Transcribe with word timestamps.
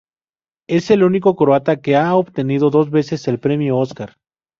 Es 0.67 0.89
el 0.89 1.03
único 1.03 1.35
croata 1.35 1.79
que 1.79 1.95
ha 1.95 2.15
obtenido 2.15 2.71
dos 2.71 2.89
veces 2.89 3.27
el 3.27 3.39
premio 3.39 3.77
Óscar. 3.77 4.15